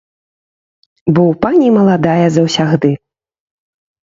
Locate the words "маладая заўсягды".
1.77-2.91